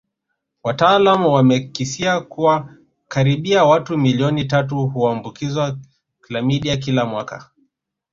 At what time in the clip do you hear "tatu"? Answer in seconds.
4.45-4.87